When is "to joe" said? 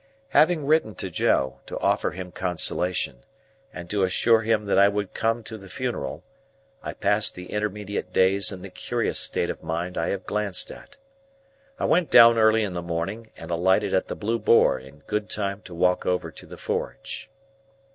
0.95-1.59